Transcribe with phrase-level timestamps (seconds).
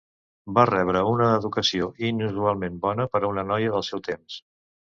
[0.57, 4.43] Va rebre una educació inusualment bona per a una noia del seu temps.